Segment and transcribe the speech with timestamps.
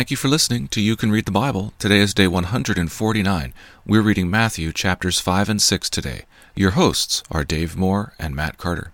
[0.00, 1.74] Thank you for listening to You Can Read the Bible.
[1.78, 3.52] Today is day 149.
[3.86, 6.22] We're reading Matthew chapters 5 and 6 today.
[6.56, 8.92] Your hosts are Dave Moore and Matt Carter.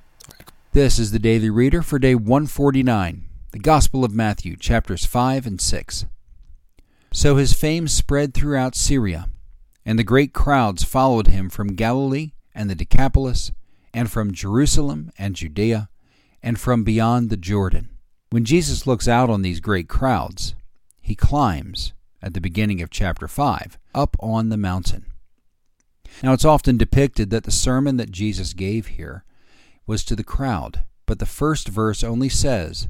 [0.72, 3.22] This is the Daily Reader for day 149,
[3.52, 6.06] the Gospel of Matthew, chapters 5 and 6.
[7.12, 9.28] So his fame spread throughout Syria,
[9.84, 13.52] and the great crowds followed him from Galilee and the Decapolis,
[13.94, 15.88] and from Jerusalem and Judea,
[16.42, 17.90] and from beyond the Jordan.
[18.30, 20.56] When Jesus looks out on these great crowds,
[21.06, 25.06] he climbs, at the beginning of chapter 5, up on the mountain.
[26.20, 29.24] Now, it's often depicted that the sermon that Jesus gave here
[29.86, 32.88] was to the crowd, but the first verse only says,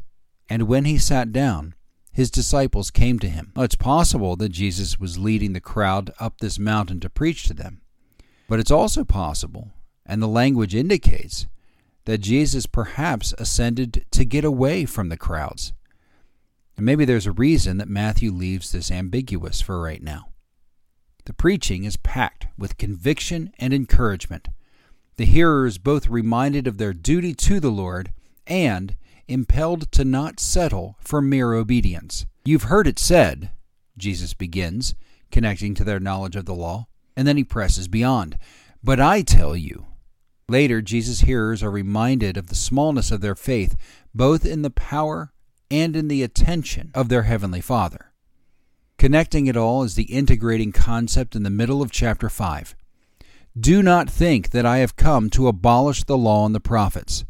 [0.48, 1.74] And when he sat down,
[2.10, 3.52] his disciples came to him.
[3.54, 7.82] It's possible that Jesus was leading the crowd up this mountain to preach to them,
[8.48, 9.72] but it's also possible,
[10.06, 11.46] and the language indicates,
[12.06, 15.74] that Jesus perhaps ascended to get away from the crowds
[16.76, 20.28] and maybe there's a reason that Matthew leaves this ambiguous for right now.
[21.24, 24.48] The preaching is packed with conviction and encouragement.
[25.16, 28.12] The hearer is both reminded of their duty to the Lord
[28.46, 28.94] and
[29.26, 32.26] impelled to not settle for mere obedience.
[32.44, 33.50] You've heard it said,
[33.96, 34.94] Jesus begins,
[35.32, 38.38] connecting to their knowledge of the law, and then he presses beyond.
[38.84, 39.86] But I tell you,
[40.48, 43.76] Later, Jesus' hearers are reminded of the smallness of their faith,
[44.14, 45.32] both in the power
[45.70, 48.12] and in the attention of their Heavenly Father.
[48.98, 52.74] Connecting it all is the integrating concept in the middle of chapter 5.
[53.58, 57.24] Do not think that I have come to abolish the law and the prophets.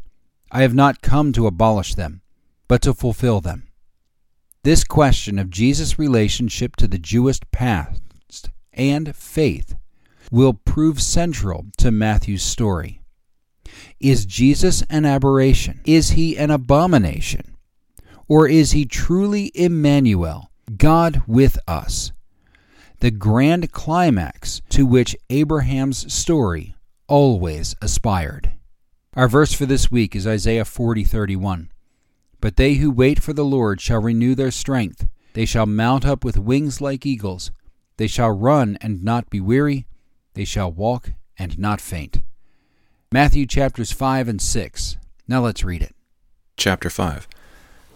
[0.51, 2.21] I have not come to abolish them,
[2.67, 3.67] but to fulfill them.
[4.63, 9.75] This question of Jesus' relationship to the Jewish past and faith
[10.31, 13.01] will prove central to Matthew's story.
[13.99, 15.81] Is Jesus an aberration?
[15.85, 17.56] Is he an abomination?
[18.27, 22.11] Or is he truly Emmanuel, God with us?
[22.99, 26.75] The grand climax to which Abraham's story
[27.07, 28.51] always aspired.
[29.15, 31.69] Our verse for this week is Isaiah 40:31.
[32.41, 35.07] But they who wait for the Lord shall renew their strength.
[35.33, 37.51] They shall mount up with wings like eagles.
[37.97, 39.87] They shall run and not be weary.
[40.33, 42.21] They shall walk and not faint.
[43.11, 44.97] Matthew chapters 5 and 6.
[45.27, 45.95] Now let's read it.
[46.57, 47.27] Chapter 5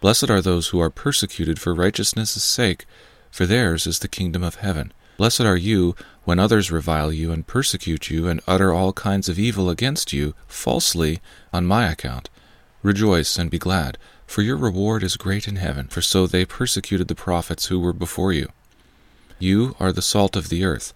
[0.00, 2.86] Blessed are those who are persecuted for righteousness' sake,
[3.30, 4.92] for theirs is the kingdom of heaven.
[5.18, 5.94] Blessed are you
[6.24, 10.34] when others revile you and persecute you and utter all kinds of evil against you
[10.46, 11.20] falsely
[11.52, 12.30] on my account.
[12.82, 17.08] Rejoice and be glad, for your reward is great in heaven, for so they persecuted
[17.08, 18.48] the prophets who were before you.
[19.38, 20.94] You are the salt of the earth.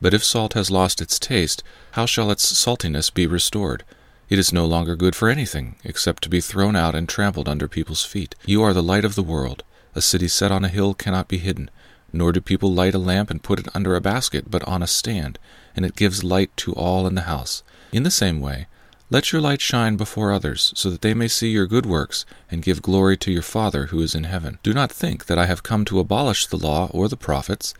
[0.00, 3.84] But if salt has lost its taste, how shall its saltiness be restored?
[4.28, 7.68] It is no longer good for anything, except to be thrown out and trampled under
[7.68, 8.34] people's feet.
[8.46, 9.64] You are the light of the world.
[9.94, 11.70] A city set on a hill cannot be hidden.
[12.12, 14.86] Nor do people light a lamp and put it under a basket, but on a
[14.86, 15.38] stand,
[15.76, 17.62] and it gives light to all in the house.
[17.92, 18.66] In the same way,
[19.10, 22.62] let your light shine before others, so that they may see your good works, and
[22.62, 24.58] give glory to your Father who is in heaven.
[24.62, 27.74] Do not think that I have come to abolish the law or the prophets.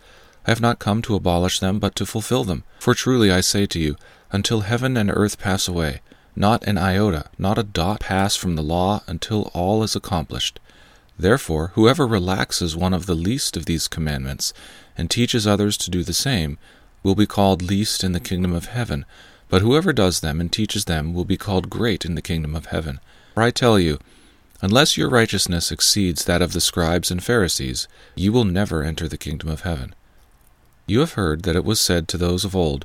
[0.46, 2.64] I have not come to abolish them, but to fulfill them.
[2.78, 3.96] For truly I say to you,
[4.30, 6.02] until heaven and earth pass away,
[6.36, 10.58] not an iota, not a dot pass from the law until all is accomplished.
[11.18, 14.52] Therefore, whoever relaxes one of the least of these commandments
[14.96, 16.58] and teaches others to do the same
[17.02, 19.04] will be called least in the kingdom of heaven,
[19.48, 22.66] but whoever does them and teaches them will be called great in the kingdom of
[22.66, 22.98] heaven.
[23.34, 23.98] For I tell you,
[24.60, 29.18] unless your righteousness exceeds that of the scribes and Pharisees, you will never enter the
[29.18, 29.94] kingdom of heaven.
[30.86, 32.84] You have heard that it was said to those of old,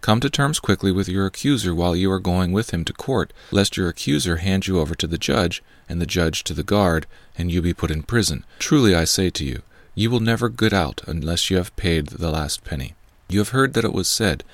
[0.00, 3.32] Come to terms quickly with your accuser while you are going with him to court,
[3.50, 7.06] lest your accuser hand you over to the judge, and the judge to the guard,
[7.36, 8.44] and you be put in prison.
[8.58, 9.62] Truly I say to you,
[9.94, 12.94] you will never get out unless you have paid the last penny.
[13.28, 14.44] You have heard that it was said,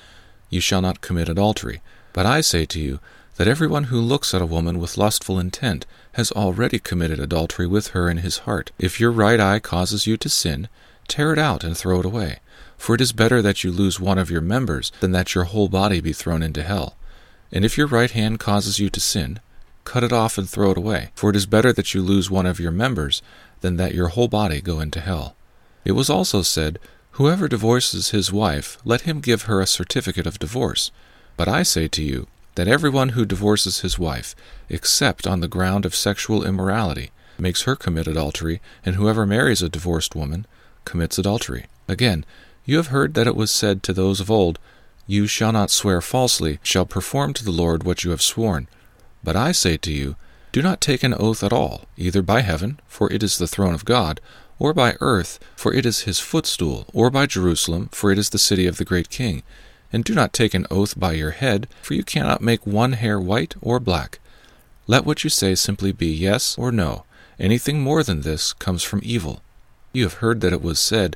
[0.49, 1.81] You shall not commit adultery.
[2.11, 2.99] But I say to you,
[3.37, 7.89] that everyone who looks at a woman with lustful intent has already committed adultery with
[7.89, 8.71] her in his heart.
[8.79, 10.67] If your right eye causes you to sin,
[11.07, 12.39] tear it out and throw it away.
[12.77, 15.67] For it is better that you lose one of your members than that your whole
[15.67, 16.95] body be thrown into hell.
[17.51, 19.39] And if your right hand causes you to sin,
[19.83, 21.11] cut it off and throw it away.
[21.15, 23.21] For it is better that you lose one of your members
[23.61, 25.35] than that your whole body go into hell.
[25.85, 26.79] It was also said,
[27.11, 30.91] Whoever divorces his wife, let him give her a certificate of divorce.
[31.35, 32.27] But I say to you,
[32.57, 34.35] that everyone who divorces his wife,
[34.67, 39.69] except on the ground of sexual immorality, makes her commit adultery, and whoever marries a
[39.69, 40.47] divorced woman
[40.83, 41.67] commits adultery.
[41.87, 42.25] Again,
[42.67, 44.59] you have heard that it was said to those of old,
[45.07, 48.67] You shall not swear falsely, shall perform to the Lord what you have sworn.
[49.23, 50.17] But I say to you,
[50.51, 53.73] Do not take an oath at all, either by heaven, for it is the throne
[53.73, 54.19] of God,
[54.59, 58.37] or by earth, for it is his footstool, or by Jerusalem, for it is the
[58.37, 59.43] city of the great king.
[59.93, 63.17] And do not take an oath by your head, for you cannot make one hair
[63.17, 64.19] white or black.
[64.87, 67.05] Let what you say simply be yes or no.
[67.39, 69.41] Anything more than this comes from evil.
[69.93, 71.15] You have heard that it was said,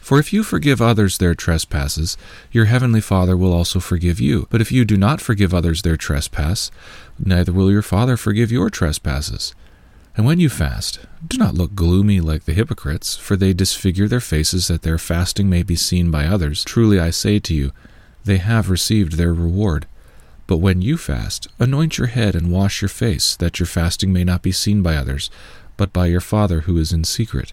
[0.00, 2.16] For if you forgive others their trespasses,
[2.50, 4.46] your heavenly Father will also forgive you.
[4.50, 6.70] But if you do not forgive others their trespass,
[7.18, 9.54] neither will your Father forgive your trespasses.
[10.16, 14.20] And when you fast, do not look gloomy like the hypocrites, for they disfigure their
[14.20, 16.64] faces that their fasting may be seen by others.
[16.64, 17.72] Truly I say to you,
[18.24, 19.86] they have received their reward.
[20.46, 24.24] But when you fast, anoint your head and wash your face, that your fasting may
[24.24, 25.30] not be seen by others,
[25.76, 27.52] but by your Father who is in secret.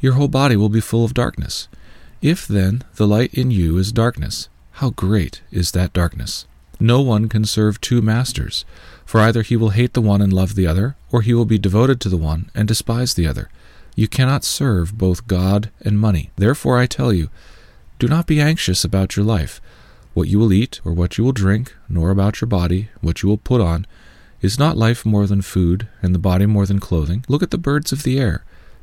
[0.00, 1.68] your whole body will be full of darkness.
[2.20, 6.46] If then the light in you is darkness, how great is that darkness!
[6.80, 8.64] No one can serve two masters,
[9.04, 11.58] for either he will hate the one and love the other, or he will be
[11.58, 13.50] devoted to the one and despise the other.
[13.96, 16.30] You cannot serve both God and money.
[16.36, 17.30] Therefore I tell you,
[17.98, 19.60] do not be anxious about your life,
[20.14, 23.28] what you will eat or what you will drink, nor about your body, what you
[23.28, 23.86] will put on.
[24.40, 27.24] Is not life more than food, and the body more than clothing?
[27.26, 28.44] Look at the birds of the air.